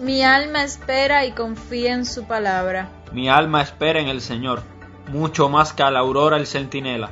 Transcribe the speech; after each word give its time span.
Mi 0.00 0.22
alma 0.24 0.62
espera 0.62 1.24
y 1.24 1.32
confía 1.32 1.94
en 1.94 2.04
su 2.04 2.24
palabra. 2.24 2.88
Mi 3.12 3.28
alma 3.28 3.62
espera 3.62 4.00
en 4.00 4.08
el 4.08 4.20
Señor, 4.20 4.62
mucho 5.08 5.48
más 5.48 5.72
que 5.72 5.82
a 5.82 5.90
la 5.90 6.00
aurora 6.00 6.36
el 6.36 6.46
centinela. 6.46 7.10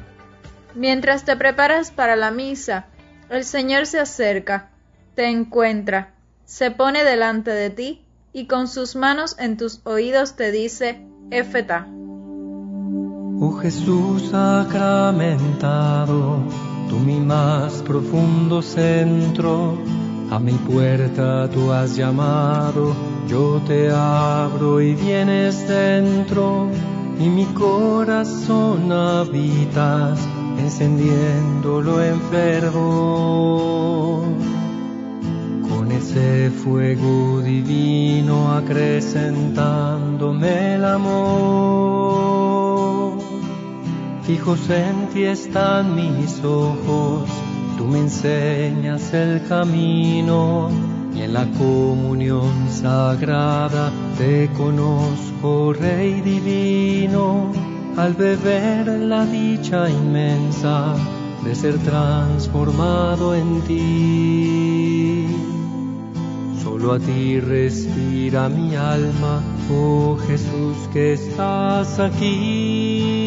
Mientras 0.75 1.25
te 1.25 1.37
preparas 1.37 1.91
para 1.91 2.14
la 2.14 2.30
misa, 2.30 2.87
el 3.29 3.45
Señor 3.45 3.87
se 3.87 3.98
acerca, 4.00 4.71
te 5.14 5.27
encuentra, 5.29 6.14
se 6.45 6.71
pone 6.71 7.05
delante 7.05 7.50
de 7.50 7.71
ti 7.71 8.05
y 8.32 8.46
con 8.46 8.68
sus 8.68 8.96
manos 8.96 9.37
en 9.39 9.57
tus 9.57 9.80
oídos 9.84 10.37
te 10.37 10.52
dice, 10.52 11.05
Éfeta. 11.30 11.87
Oh 13.43 13.52
Jesús 13.52 14.29
sacramentado, 14.30 16.40
tú 16.90 16.99
mi 16.99 17.18
más 17.21 17.80
profundo 17.80 18.61
centro, 18.61 19.79
a 20.30 20.39
mi 20.39 20.53
puerta 20.53 21.49
tú 21.49 21.72
has 21.72 21.96
llamado, 21.96 22.94
yo 23.26 23.63
te 23.66 23.90
abro 23.90 24.82
y 24.82 24.94
vienes 24.94 25.66
dentro, 25.66 26.68
y 27.18 27.30
mi 27.30 27.46
corazón 27.46 28.93
habitas, 28.93 30.21
encendiéndolo 30.58 32.05
en 32.05 32.20
fervor. 32.20 34.25
Con 35.66 35.91
ese 35.92 36.50
fuego 36.50 37.41
divino 37.41 38.52
acrecentándome 38.52 40.75
el 40.75 40.84
amor. 40.84 42.89
Fijos 44.30 44.70
en 44.70 45.08
ti 45.08 45.25
están 45.25 45.97
mis 45.97 46.44
ojos 46.44 47.28
tú 47.77 47.84
me 47.84 47.98
enseñas 47.98 49.12
el 49.12 49.44
camino 49.48 50.70
y 51.12 51.22
en 51.22 51.32
la 51.32 51.46
comunión 51.58 52.68
sagrada 52.70 53.90
te 54.16 54.48
conozco, 54.56 55.72
Rey 55.72 56.20
divino, 56.20 57.50
al 57.96 58.14
beber 58.14 58.86
la 58.86 59.27
dicha 59.27 59.90
inmensa 59.90 60.94
de 61.44 61.52
ser 61.52 61.77
transformado 61.78 63.34
en 63.34 63.60
ti. 63.62 65.27
Solo 66.62 66.92
a 66.92 67.00
ti 67.00 67.40
respira 67.40 68.48
mi 68.48 68.77
alma, 68.77 69.42
oh 69.74 70.16
Jesús 70.28 70.77
que 70.92 71.14
estás 71.14 71.98
aquí. 71.98 73.19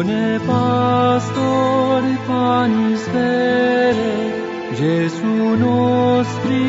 Bone 0.00 0.40
pastor 0.46 2.02
panis 2.26 3.02
vere, 3.14 4.14
Jesu 4.78 5.34
nostri 5.62 6.62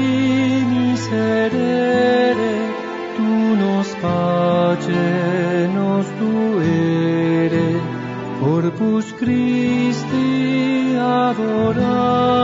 miserere, 0.72 2.52
tu 3.16 3.32
nos 3.62 3.96
pace 4.04 5.08
nos 5.78 6.12
tuere, 6.20 7.70
corpus 8.42 9.14
Christi 9.14 10.28
adoramus 11.00 12.41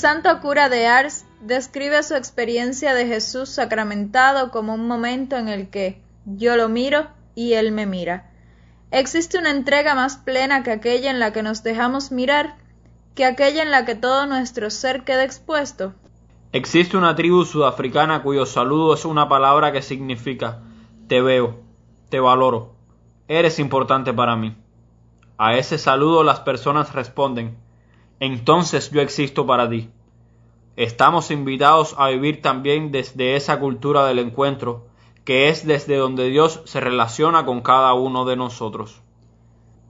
santo 0.00 0.40
cura 0.40 0.70
de 0.70 0.86
Ars 0.86 1.26
describe 1.42 2.02
su 2.02 2.14
experiencia 2.14 2.94
de 2.94 3.06
Jesús 3.06 3.50
sacramentado 3.50 4.50
como 4.50 4.72
un 4.72 4.88
momento 4.88 5.36
en 5.36 5.48
el 5.48 5.68
que 5.68 6.00
yo 6.24 6.56
lo 6.56 6.70
miro 6.70 7.08
y 7.34 7.52
él 7.52 7.70
me 7.70 7.84
mira. 7.84 8.30
¿Existe 8.90 9.38
una 9.38 9.50
entrega 9.50 9.94
más 9.94 10.16
plena 10.16 10.62
que 10.62 10.70
aquella 10.70 11.10
en 11.10 11.20
la 11.20 11.34
que 11.34 11.42
nos 11.42 11.62
dejamos 11.62 12.12
mirar, 12.12 12.56
que 13.14 13.26
aquella 13.26 13.62
en 13.62 13.70
la 13.70 13.84
que 13.84 13.94
todo 13.94 14.24
nuestro 14.24 14.70
ser 14.70 15.04
queda 15.04 15.22
expuesto? 15.22 15.92
Existe 16.52 16.96
una 16.96 17.14
tribu 17.14 17.44
sudafricana 17.44 18.22
cuyo 18.22 18.46
saludo 18.46 18.94
es 18.94 19.04
una 19.04 19.28
palabra 19.28 19.70
que 19.70 19.82
significa 19.82 20.60
te 21.08 21.20
veo, 21.20 21.60
te 22.08 22.20
valoro, 22.20 22.74
eres 23.28 23.58
importante 23.58 24.14
para 24.14 24.34
mí. 24.34 24.56
A 25.36 25.56
ese 25.56 25.76
saludo 25.76 26.24
las 26.24 26.40
personas 26.40 26.94
responden, 26.94 27.58
entonces 28.20 28.90
yo 28.90 29.00
existo 29.00 29.46
para 29.46 29.68
ti. 29.68 29.90
Estamos 30.76 31.30
invitados 31.30 31.94
a 31.98 32.08
vivir 32.08 32.40
también 32.42 32.92
desde 32.92 33.34
esa 33.34 33.58
cultura 33.58 34.06
del 34.06 34.18
encuentro, 34.18 34.86
que 35.24 35.48
es 35.48 35.66
desde 35.66 35.96
donde 35.96 36.28
Dios 36.28 36.62
se 36.64 36.80
relaciona 36.80 37.44
con 37.44 37.60
cada 37.60 37.92
uno 37.94 38.24
de 38.24 38.36
nosotros. 38.36 39.00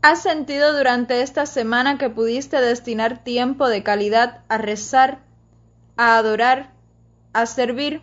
¿Has 0.02 0.22
sentido 0.22 0.76
durante 0.76 1.22
esta 1.22 1.44
semana 1.44 1.98
que 1.98 2.08
pudiste 2.08 2.60
destinar 2.60 3.22
tiempo 3.22 3.69
de 3.69 3.82
calidad 3.82 4.44
a 4.48 4.56
rezar, 4.56 5.20
a 5.96 6.16
adorar, 6.16 6.72
a 7.34 7.44
servir? 7.46 8.02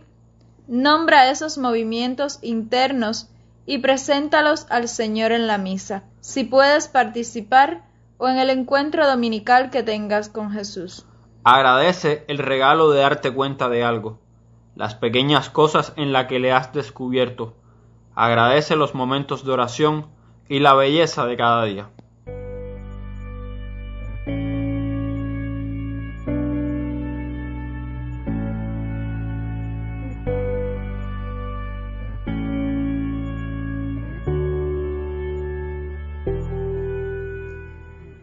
Nombra 0.67 1.31
esos 1.31 1.57
movimientos 1.57 2.39
internos 2.41 3.29
y 3.65 3.79
preséntalos 3.79 4.67
al 4.69 4.87
Señor 4.87 5.31
en 5.31 5.47
la 5.47 5.57
misa, 5.57 6.03
si 6.21 6.43
puedes 6.43 6.87
participar 6.87 7.83
o 8.17 8.27
en 8.27 8.37
el 8.37 8.49
encuentro 8.49 9.07
dominical 9.07 9.69
que 9.69 9.83
tengas 9.83 10.29
con 10.29 10.51
Jesús. 10.51 11.05
Agradece 11.43 12.25
el 12.27 12.39
regalo 12.39 12.91
de 12.91 13.01
darte 13.01 13.31
cuenta 13.31 13.69
de 13.69 13.83
algo, 13.83 14.19
las 14.75 14.95
pequeñas 14.95 15.49
cosas 15.49 15.93
en 15.95 16.11
las 16.11 16.25
que 16.25 16.39
le 16.39 16.51
has 16.51 16.73
descubierto. 16.73 17.53
Agradece 18.15 18.75
los 18.75 18.95
momentos 18.95 19.45
de 19.45 19.51
oración 19.51 20.07
y 20.49 20.59
la 20.59 20.73
belleza 20.73 21.25
de 21.25 21.37
cada 21.37 21.63
día. 21.63 21.89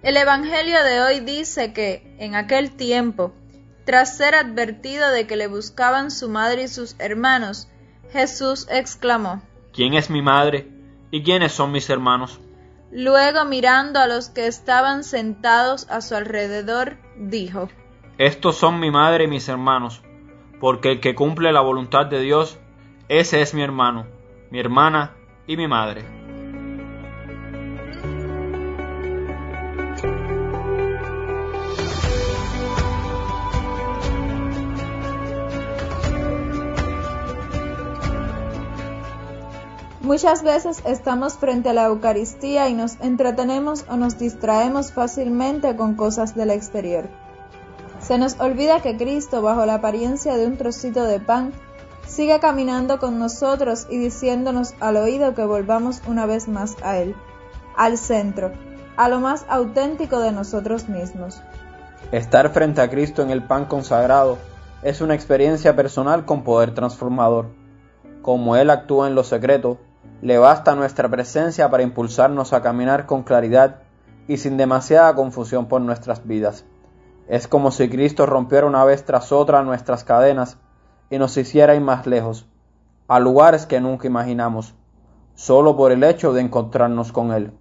El 0.05 0.19
Evangelio 0.19 0.85
de 0.85 1.01
hoy 1.01 1.21
dice 1.21 1.73
que, 1.73 2.15
en 2.19 2.35
aquel 2.35 2.77
tiempo, 2.77 3.33
tras 3.87 4.19
ser 4.19 4.35
advertido 4.35 5.11
de 5.11 5.27
que 5.27 5.37
le 5.37 5.47
buscaban 5.47 6.11
su 6.11 6.29
madre 6.29 6.65
y 6.65 6.69
sus 6.69 6.95
hermanos, 6.99 7.69
Jesús 8.13 8.69
exclamó, 8.71 9.41
¿Quién 9.73 9.95
es 9.95 10.11
mi 10.11 10.21
madre 10.21 10.69
y 11.11 11.23
quiénes 11.23 11.53
son 11.53 11.73
mis 11.73 11.89
hermanos? 11.89 12.39
Luego 12.93 13.47
mirando 13.47 13.99
a 13.99 14.07
los 14.07 14.29
que 14.29 14.47
estaban 14.47 15.05
sentados 15.05 15.89
a 15.89 16.03
su 16.03 16.15
alrededor, 16.15 16.99
dijo, 17.17 17.71
Estos 18.19 18.57
son 18.57 18.81
mi 18.81 18.91
madre 18.91 19.25
y 19.25 19.29
mis 19.29 19.49
hermanos, 19.49 20.03
porque 20.61 20.93
el 20.93 21.01
que 21.01 21.15
cumple 21.15 21.51
la 21.51 21.63
voluntad 21.63 22.05
de 22.05 22.21
Dios, 22.21 22.59
ese 23.09 23.41
es 23.41 23.55
mi 23.55 23.63
hermano, 23.63 24.07
mi 24.51 24.61
hermana 24.61 25.17
y 25.47 25.57
mi 25.57 25.67
madre. 25.67 26.24
Muchas 40.05 40.43
veces 40.43 40.83
estamos 40.85 41.39
frente 41.39 41.71
a 41.71 41.73
la 41.73 41.87
Eucaristía 41.87 42.69
y 42.69 42.75
nos 42.75 43.01
entretenemos 43.01 43.87
o 43.89 43.97
nos 43.97 44.19
distraemos 44.19 44.93
fácilmente 44.93 45.77
con 45.77 45.95
cosas 45.95 46.35
del 46.35 46.51
exterior. 46.51 47.09
Se 48.01 48.19
nos 48.19 48.39
olvida 48.39 48.83
que 48.83 48.99
Cristo, 48.99 49.41
bajo 49.41 49.65
la 49.65 49.77
apariencia 49.77 50.37
de 50.37 50.47
un 50.47 50.59
trocito 50.59 51.05
de 51.05 51.21
pan, 51.21 51.55
sigue 52.07 52.39
caminando 52.39 52.99
con 52.99 53.19
nosotros 53.19 53.87
y 53.89 53.97
diciéndonos 53.97 54.75
al 54.79 54.99
oído 54.99 55.35
que 55.35 55.47
volvamos 55.47 56.03
una 56.07 56.27
vez 56.27 56.49
más 56.49 56.77
a 56.83 56.99
Él, 56.99 57.17
al 57.75 57.97
centro, 57.97 58.53
a 58.99 59.09
lo 59.09 59.21
más 59.21 59.47
auténtico 59.49 60.21
de 60.21 60.33
nosotros 60.33 60.87
mismos. 60.87 61.41
Estar 62.13 62.51
frente 62.51 62.83
a 62.83 62.91
Cristo 62.91 63.23
en 63.23 63.31
el 63.31 63.43
pan 63.43 63.65
consagrado 63.65 64.37
es 64.83 65.01
una 65.01 65.15
experiencia 65.15 65.75
personal 65.75 66.27
con 66.27 66.45
poder 66.45 66.75
transformador. 66.75 67.47
Como 68.21 68.55
Él 68.57 68.69
actúa 68.69 69.07
en 69.07 69.15
lo 69.15 69.25
secreto, 69.25 69.79
Le 70.23 70.39
basta 70.39 70.75
nuestra 70.75 71.09
presencia 71.09 71.71
para 71.71 71.83
impulsarnos 71.83 72.53
a 72.53 72.63
caminar 72.63 73.07
con 73.07 73.23
claridad 73.23 73.81
y 74.27 74.39
sin 74.39 74.57
demasiada 74.57 75.15
confusión 75.15 75.67
por 75.67 75.81
nuestras 75.81 76.27
vidas. 76.27 76.65
Es 77.29 77.49
como 77.49 77.71
si 77.71 77.89
Cristo 77.89 78.27
rompiera 78.27 78.67
una 78.67 78.85
vez 78.85 79.05
tras 79.05 79.33
otra 79.33 79.63
nuestras 79.63 80.05
cadenas 80.05 80.59
y 81.11 81.19
nos 81.19 81.37
hiciera 81.37 81.75
ir 81.75 81.81
más 81.81 82.07
lejos, 82.07 82.47
a 83.09 83.21
lugares 83.21 83.67
que 83.67 83.81
nunca 83.81 84.07
imaginamos, 84.07 84.75
solo 85.35 85.77
por 85.77 85.93
el 85.93 86.05
hecho 86.05 86.33
de 86.33 86.41
encontrarnos 86.43 87.13
con 87.13 87.33
Él. 87.33 87.53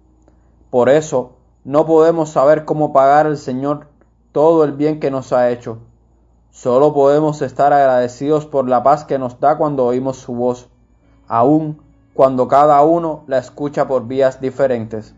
Por 0.70 0.88
eso, 0.88 1.36
no 1.64 1.86
podemos 1.86 2.30
saber 2.30 2.64
cómo 2.64 2.92
pagar 2.92 3.26
al 3.26 3.36
Señor 3.36 3.88
todo 4.32 4.64
el 4.64 4.72
bien 4.72 5.00
que 5.00 5.10
nos 5.10 5.32
ha 5.32 5.50
hecho. 5.50 5.78
Solo 6.50 6.92
podemos 6.92 7.42
estar 7.42 7.72
agradecidos 7.72 8.46
por 8.46 8.68
la 8.68 8.82
paz 8.82 9.04
que 9.04 9.18
nos 9.18 9.40
da 9.40 9.56
cuando 9.56 9.84
oímos 9.84 10.16
su 10.18 10.34
voz, 10.34 10.68
aun 11.26 11.80
cuando 12.14 12.46
cada 12.48 12.82
uno 12.82 13.24
la 13.26 13.38
escucha 13.38 13.86
por 13.86 14.06
vías 14.06 14.40
diferentes. 14.40 15.14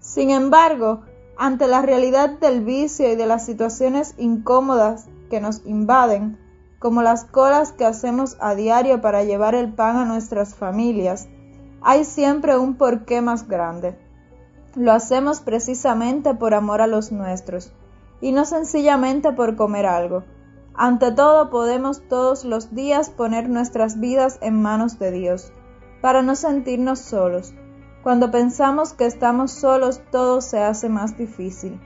Sin 0.00 0.30
embargo, 0.30 1.02
ante 1.36 1.68
la 1.68 1.80
realidad 1.80 2.30
del 2.40 2.64
vicio 2.64 3.10
y 3.10 3.14
de 3.14 3.26
las 3.26 3.46
situaciones 3.46 4.14
incómodas 4.18 5.06
que 5.30 5.40
nos 5.40 5.64
invaden, 5.64 6.36
como 6.80 7.02
las 7.02 7.24
colas 7.24 7.72
que 7.72 7.84
hacemos 7.84 8.36
a 8.40 8.54
diario 8.54 9.00
para 9.00 9.22
llevar 9.22 9.54
el 9.54 9.72
pan 9.72 9.96
a 9.96 10.04
nuestras 10.04 10.54
familias, 10.54 11.28
hay 11.80 12.04
siempre 12.04 12.58
un 12.58 12.74
porqué 12.74 13.20
más 13.20 13.46
grande. 13.46 13.96
Lo 14.74 14.92
hacemos 14.92 15.40
precisamente 15.40 16.34
por 16.34 16.54
amor 16.54 16.80
a 16.80 16.88
los 16.88 17.12
nuestros, 17.12 17.72
y 18.20 18.32
no 18.32 18.44
sencillamente 18.44 19.32
por 19.32 19.54
comer 19.54 19.86
algo. 19.86 20.24
Ante 20.74 21.12
todo 21.12 21.50
podemos 21.50 22.00
todos 22.08 22.44
los 22.44 22.74
días 22.74 23.10
poner 23.10 23.48
nuestras 23.48 23.98
vidas 23.98 24.38
en 24.40 24.60
manos 24.60 24.98
de 24.98 25.10
Dios, 25.10 25.52
para 26.00 26.22
no 26.22 26.34
sentirnos 26.36 27.00
solos, 27.00 27.54
cuando 28.02 28.30
pensamos 28.30 28.92
que 28.92 29.06
estamos 29.06 29.50
solos 29.50 30.00
todo 30.10 30.40
se 30.40 30.60
hace 30.62 30.88
más 30.88 31.16
difícil. 31.18 31.78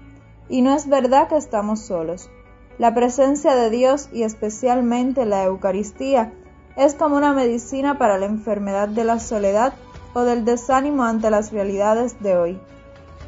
Y 0.48 0.62
no 0.62 0.74
es 0.74 0.88
verdad 0.88 1.28
que 1.28 1.36
estamos 1.36 1.80
solos. 1.80 2.30
La 2.78 2.94
presencia 2.94 3.54
de 3.54 3.70
Dios 3.70 4.08
y 4.12 4.22
especialmente 4.22 5.24
la 5.24 5.44
Eucaristía 5.44 6.32
es 6.76 6.94
como 6.94 7.16
una 7.16 7.32
medicina 7.32 7.98
para 7.98 8.18
la 8.18 8.26
enfermedad 8.26 8.88
de 8.88 9.04
la 9.04 9.18
soledad 9.18 9.72
o 10.14 10.22
del 10.22 10.44
desánimo 10.44 11.04
ante 11.04 11.30
las 11.30 11.52
realidades 11.52 12.20
de 12.20 12.36
hoy. 12.36 12.60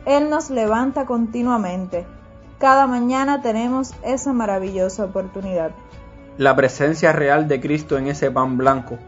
Él 0.07 0.29
nos 0.29 0.51
levanta 0.51 1.07
continuamente. 1.07 2.07
Cada 2.59 2.87
mañana 2.87 3.43
tenemos 3.43 3.95
esa 4.03 4.33
maravillosa 4.33 5.05
oportunidad. 5.05 5.73
La 6.37 6.55
presencia 6.55 7.13
real 7.13 7.49
de 7.49 7.61
Cristo 7.61 7.97
en 7.97 8.09
ese 8.09 8.31
pan 8.31 8.57
blanco 8.59 8.99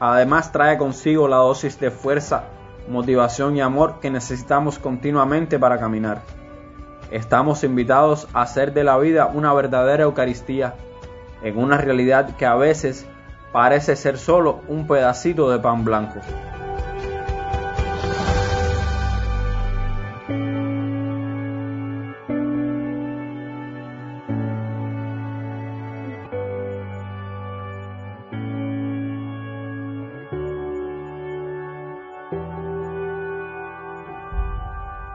además 0.00 0.50
trae 0.50 0.78
consigo 0.78 1.28
la 1.28 1.36
dosis 1.36 1.78
de 1.78 1.90
fuerza 1.90 2.44
motivación 2.88 3.56
y 3.56 3.60
amor 3.60 4.00
que 4.00 4.10
necesitamos 4.10 4.78
continuamente 4.78 5.58
para 5.58 5.78
caminar. 5.78 6.22
Estamos 7.10 7.62
invitados 7.64 8.26
a 8.32 8.42
hacer 8.42 8.72
de 8.72 8.84
la 8.84 8.98
vida 8.98 9.26
una 9.26 9.52
verdadera 9.52 10.04
Eucaristía, 10.04 10.74
en 11.42 11.58
una 11.58 11.76
realidad 11.76 12.36
que 12.36 12.46
a 12.46 12.54
veces 12.54 13.06
parece 13.52 13.96
ser 13.96 14.18
solo 14.18 14.60
un 14.68 14.86
pedacito 14.86 15.50
de 15.50 15.58
pan 15.58 15.84
blanco. 15.84 16.20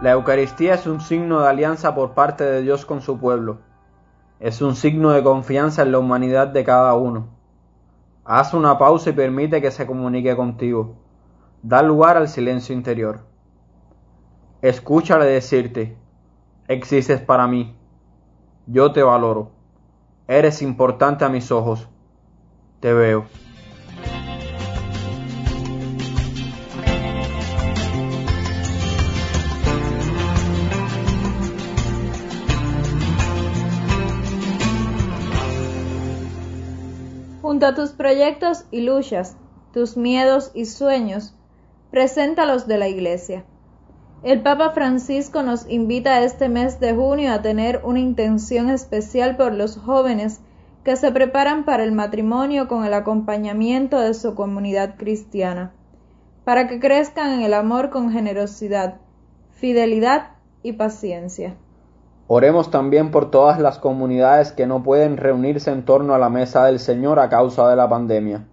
La 0.06 0.12
Eucaristía 0.12 0.76
es 0.76 0.86
un 0.86 1.02
signo 1.02 1.42
de 1.42 1.48
alianza 1.50 1.96
por 1.96 2.12
parte 2.12 2.44
de 2.44 2.62
Dios 2.62 2.86
con 2.86 3.02
su 3.02 3.18
pueblo. 3.18 3.62
Es 4.40 4.62
un 4.62 4.76
signo 4.76 5.10
de 5.10 5.24
confianza 5.24 5.82
en 5.82 5.92
la 5.92 5.98
humanidad 5.98 6.48
de 6.50 6.64
cada 6.64 6.94
uno. 6.94 7.30
Haz 8.24 8.54
una 8.54 8.78
pausa 8.78 9.10
y 9.10 9.14
permite 9.14 9.64
que 9.64 9.72
se 9.72 9.88
comunique 9.88 10.36
contigo. 10.36 10.94
Da 11.64 11.82
lugar 11.82 12.18
al 12.18 12.28
silencio 12.28 12.76
interior. 12.76 13.22
Escúchale 14.62 15.26
decirte, 15.26 15.98
existes 16.68 17.20
para 17.20 17.48
mí. 17.48 17.76
Yo 18.68 18.92
te 18.92 19.02
valoro. 19.02 19.54
Eres 20.28 20.62
importante 20.62 21.26
a 21.26 21.30
mis 21.30 21.52
ojos. 21.52 21.90
Te 22.80 22.94
veo. 22.94 23.26
Junto 37.56 37.68
a 37.68 37.74
tus 37.74 37.92
proyectos 37.92 38.66
y 38.70 38.82
luchas, 38.82 39.38
tus 39.72 39.96
miedos 39.96 40.52
y 40.54 40.66
sueños, 40.66 41.34
preséntalos 41.90 42.68
de 42.68 42.78
la 42.78 42.90
Iglesia. 42.90 43.46
El 44.24 44.42
Papa 44.42 44.72
Francisco 44.72 45.42
nos 45.42 45.66
invita 45.70 46.22
este 46.22 46.50
mes 46.50 46.82
de 46.82 46.94
junio 46.94 47.32
a 47.32 47.42
tener 47.42 47.80
una 47.86 48.00
intención 48.00 48.70
especial 48.70 49.38
por 49.38 49.54
los 49.54 49.78
jóvenes 49.78 50.42
que 50.84 50.98
se 50.98 51.14
preparan 51.14 51.64
para 51.64 51.86
el 51.86 51.94
matrimonio 51.94 52.68
con 52.68 52.84
el 52.84 52.94
acompañamiento 52.94 54.02
de 54.02 54.14
su 54.16 54.36
comunidad 54.36 54.98
cristiana, 54.98 55.72
para 56.44 56.68
que 56.68 56.82
crezcan 56.82 57.32
en 57.36 57.42
el 57.44 57.54
amor 57.54 57.90
con 57.90 58.12
generosidad, 58.12 58.96
fidelidad 59.52 60.32
y 60.62 60.74
paciencia. 60.74 61.56
Oremos 62.28 62.72
también 62.72 63.12
por 63.12 63.30
todas 63.30 63.60
las 63.60 63.78
comunidades 63.78 64.52
que 64.52 64.66
no 64.66 64.82
pueden 64.82 65.18
reunirse 65.18 65.72
en 65.72 65.86
torno 65.86 66.16
a 66.16 66.20
la 66.20 66.30
mesa 66.30 66.66
del 66.66 66.80
Señor 66.80 67.20
a 67.20 67.30
causa 67.30 67.70
de 67.70 67.76
la 67.76 67.88
pandemia, 67.88 68.48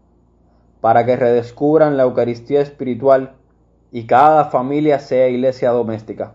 para 0.83 1.07
que 1.07 1.17
redescubran 1.17 1.97
la 1.97 2.03
Eucaristía 2.03 2.61
espiritual 2.61 3.33
y 3.91 4.07
cada 4.07 4.47
familia 4.47 4.99
sea 4.99 5.29
iglesia 5.29 5.71
doméstica. 5.71 6.35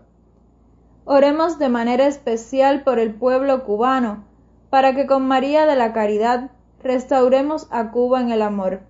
Oremos 1.04 1.58
de 1.60 1.68
manera 1.68 2.06
especial 2.06 2.82
por 2.82 2.98
el 2.98 3.14
pueblo 3.14 3.64
cubano, 3.64 4.24
para 4.68 4.94
que 4.94 5.06
con 5.06 5.26
María 5.28 5.64
de 5.66 5.76
la 5.76 5.92
Caridad 5.92 6.50
restauremos 6.82 7.68
a 7.70 7.92
Cuba 7.92 8.20
en 8.20 8.30
el 8.30 8.42
amor, 8.42 8.80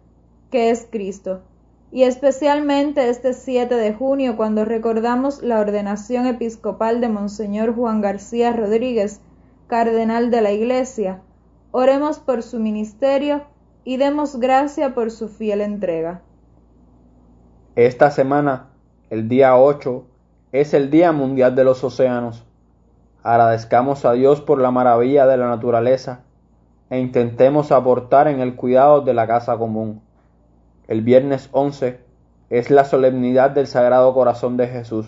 que 0.51 0.71
es 0.71 0.89
Cristo 0.91 1.43
y 1.90 2.02
especialmente 2.02 3.08
este 3.08 3.32
7 3.32 3.75
de 3.75 3.94
junio 3.94 4.37
cuando 4.37 4.64
recordamos 4.64 5.43
la 5.43 5.61
ordenación 5.61 6.26
episcopal 6.26 7.01
de 7.01 7.08
Monseñor 7.08 7.74
Juan 7.74 8.01
García 8.01 8.53
Rodríguez, 8.53 9.20
cardenal 9.69 10.31
de 10.31 10.43
la 10.43 10.53
Iglesia. 10.53 11.20
Oremos 11.70 12.19
por 12.19 12.43
su 12.43 12.58
ministerio 12.58 13.43
y 13.84 13.96
demos 13.96 14.39
gracia 14.39 14.94
por 14.94 15.10
su 15.10 15.29
fiel 15.29 15.63
entrega. 15.63 16.20
Esta 17.74 18.10
semana, 18.10 18.69
el 19.08 19.29
día 19.29 19.56
8, 19.56 20.05
es 20.53 20.74
el 20.74 20.91
Día 20.91 21.13
Mundial 21.13 21.55
de 21.55 21.65
los 21.65 21.84
Océanos. 21.84 22.44
Agradezcamos 23.22 24.05
a 24.05 24.13
Dios 24.13 24.41
por 24.41 24.60
la 24.60 24.70
maravilla 24.70 25.27
de 25.27 25.36
la 25.36 25.48
naturaleza 25.48 26.20
e 26.91 26.98
intentemos 26.98 27.72
aportar 27.72 28.29
en 28.29 28.41
el 28.41 28.56
cuidado 28.56 29.03
de 29.03 29.15
la 29.15 29.27
casa 29.27 29.56
común. 29.56 30.03
El 30.89 31.03
viernes 31.03 31.51
11 31.53 32.01
es 32.49 32.71
la 32.71 32.87
solemnidad 32.87 33.51
del 33.51 33.67
Sagrado 33.67 34.15
Corazón 34.15 34.57
de 34.57 34.69
Jesús. 34.69 35.07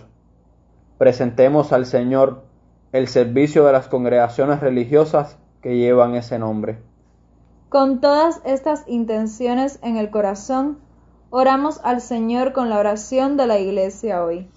Presentemos 0.99 1.73
al 1.73 1.87
Señor 1.87 2.45
el 2.93 3.09
servicio 3.09 3.65
de 3.65 3.73
las 3.73 3.89
congregaciones 3.89 4.61
religiosas 4.61 5.39
que 5.63 5.79
llevan 5.79 6.17
ese 6.17 6.39
nombre. 6.39 6.83
Con 7.71 8.03
todas 8.03 8.43
estas 8.45 8.85
intenciones 8.89 9.79
en 9.83 9.97
el 9.97 10.11
corazón, 10.11 10.81
oramos 11.31 11.81
al 11.83 12.03
Señor 12.03 12.53
con 12.53 12.69
la 12.69 12.79
oración 12.79 13.39
de 13.39 13.47
la 13.47 13.59
Iglesia 13.59 14.23
hoy. 14.23 14.51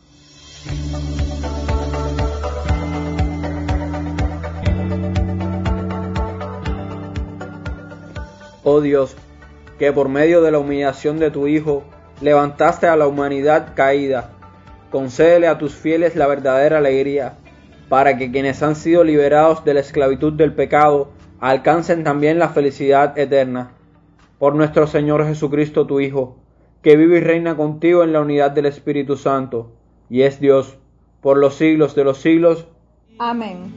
Oh 8.65 8.81
Dios, 8.81 9.15
que 9.77 9.91
por 9.91 10.09
medio 10.09 10.41
de 10.41 10.51
la 10.51 10.59
humillación 10.59 11.19
de 11.19 11.31
tu 11.31 11.47
Hijo 11.47 11.83
levantaste 12.21 12.87
a 12.87 12.95
la 12.95 13.07
humanidad 13.07 13.73
caída. 13.75 14.31
Concédele 14.91 15.47
a 15.47 15.57
tus 15.57 15.73
fieles 15.73 16.15
la 16.15 16.27
verdadera 16.27 16.77
alegría, 16.77 17.37
para 17.89 18.17
que 18.17 18.31
quienes 18.31 18.61
han 18.63 18.75
sido 18.75 19.03
liberados 19.03 19.65
de 19.65 19.73
la 19.73 19.79
esclavitud 19.79 20.33
del 20.33 20.53
pecado 20.53 21.11
alcancen 21.39 22.03
también 22.03 22.39
la 22.39 22.49
felicidad 22.49 23.17
eterna. 23.17 23.71
Por 24.39 24.55
nuestro 24.55 24.87
Señor 24.87 25.25
Jesucristo, 25.25 25.85
tu 25.85 25.99
Hijo, 25.99 26.37
que 26.81 26.95
vive 26.95 27.17
y 27.17 27.21
reina 27.21 27.55
contigo 27.55 28.03
en 28.03 28.13
la 28.13 28.21
unidad 28.21 28.51
del 28.51 28.65
Espíritu 28.65 29.15
Santo, 29.17 29.71
y 30.09 30.21
es 30.21 30.39
Dios, 30.39 30.77
por 31.21 31.37
los 31.37 31.55
siglos 31.55 31.95
de 31.95 32.03
los 32.03 32.17
siglos. 32.19 32.67
Amén. 33.19 33.73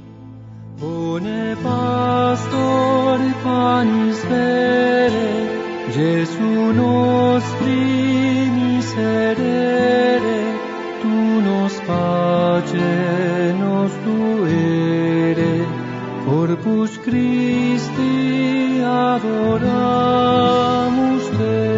Jesu 5.88 6.73
nostri 6.73 8.50
miserere, 8.50 10.40
tunos 11.00 11.75
pace 11.87 13.55
nos 13.55 13.93
duere, 14.05 15.64
corpus 16.26 16.99
Christi 16.99 18.83
adoramus 18.83 20.11
te. 21.38 21.76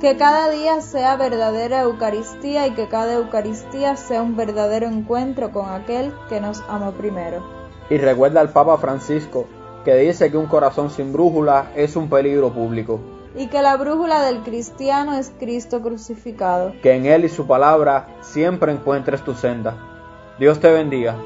Que 0.00 0.16
cada 0.16 0.50
día 0.50 0.80
sea 0.82 1.16
verdadera 1.16 1.82
Eucaristía 1.82 2.68
y 2.68 2.74
que 2.74 2.86
cada 2.86 3.14
Eucaristía 3.14 3.96
sea 3.96 4.22
un 4.22 4.36
verdadero 4.36 4.86
encuentro 4.86 5.50
con 5.50 5.68
aquel 5.68 6.14
que 6.28 6.40
nos 6.40 6.62
amó 6.68 6.92
primero. 6.92 7.42
Y 7.90 7.98
recuerda 7.98 8.40
al 8.40 8.52
Papa 8.52 8.78
Francisco 8.78 9.48
que 9.84 9.94
dice 9.96 10.30
que 10.30 10.36
un 10.36 10.46
corazón 10.46 10.90
sin 10.90 11.12
brújula 11.12 11.72
es 11.76 11.96
un 11.96 12.08
peligro 12.08 12.52
público, 12.52 13.00
Y 13.36 13.46
que 13.46 13.62
la 13.62 13.76
brújula 13.76 14.22
del 14.22 14.40
cristiano 14.42 15.14
es 15.14 15.32
Cristo 15.40 15.80
crucificado. 15.80 16.72
que 16.82 16.92
en 16.94 17.06
Él 17.06 17.24
y 17.24 17.28
su 17.28 17.46
palabra 17.46 18.08
siempre 18.20 18.72
encuentres 18.72 19.22
tu 19.24 19.34
senda. 19.34 19.74
Dios 20.38 20.60
te 20.60 20.70
bendiga. 20.70 21.16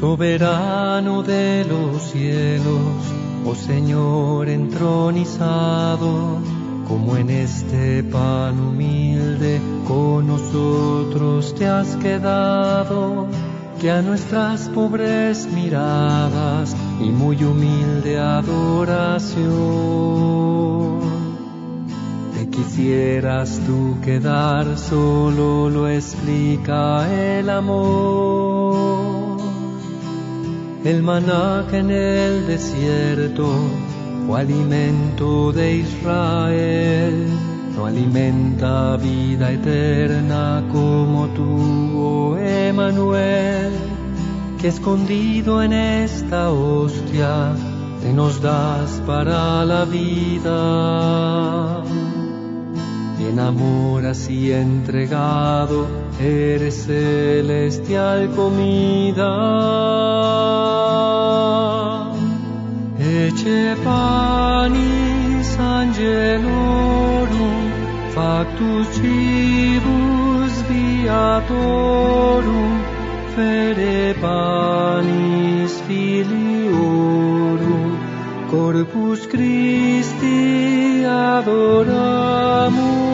Soberano 0.00 1.22
de 1.22 1.64
los 1.64 2.02
cielos, 2.02 3.12
oh 3.46 3.54
Señor 3.54 4.48
entronizado, 4.48 6.38
como 6.88 7.16
en 7.16 7.30
este 7.30 8.02
pan 8.02 8.60
humilde 8.60 9.60
con 9.86 10.26
nosotros 10.26 11.54
te 11.54 11.66
has 11.66 11.96
quedado, 11.96 13.26
que 13.80 13.90
a 13.90 14.02
nuestras 14.02 14.68
pobres 14.68 15.48
miradas 15.52 16.76
y 17.00 17.10
muy 17.10 17.42
humilde 17.42 18.18
adoración 18.18 19.44
te 22.34 22.48
quisieras 22.48 23.60
tú 23.66 23.96
quedar, 24.02 24.78
solo 24.78 25.70
lo 25.70 25.88
explica 25.88 27.06
el 27.12 27.50
amor. 27.50 29.38
El 30.84 31.02
maná 31.02 31.66
que 31.70 31.78
en 31.78 31.90
el 31.90 32.46
desierto 32.46 33.50
fue 34.26 34.40
alimento 34.40 35.52
de 35.52 35.76
Israel, 35.76 37.26
no 37.76 37.86
alimenta 37.86 38.96
vida 38.96 39.50
eterna 39.52 40.64
como 40.72 41.28
tú, 41.28 41.96
oh 41.96 42.36
Emanuel, 42.38 43.72
que 44.60 44.68
escondido 44.68 45.62
en 45.62 45.72
esta 45.72 46.50
hostia 46.50 47.54
te 48.00 48.12
nos 48.12 48.40
das 48.40 49.02
para 49.06 49.64
la 49.64 49.84
vida. 49.84 51.82
Y 53.20 53.26
en 53.26 53.38
amor 53.38 54.06
así 54.06 54.52
entregado, 54.52 55.86
eres 56.20 56.84
celestial 56.86 58.30
comida. 58.34 59.24
Angelorum, 65.94 67.62
factus 68.14 68.86
cibus 68.96 70.54
viatorum, 70.68 72.72
fere 73.34 74.14
panis 74.20 75.74
filiorum, 75.86 77.90
corpus 78.50 79.20
Christi 79.26 81.04
adoramus 81.04 83.13